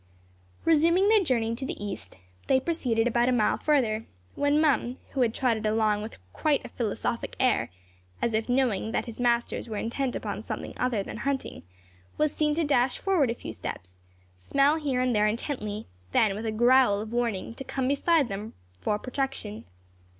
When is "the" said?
1.63-1.77